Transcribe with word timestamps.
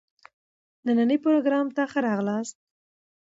نني 0.97 1.17
پروګرام 1.25 1.67
ته 1.75 1.83
ښه 1.91 1.99
راغلاست. 2.07 2.57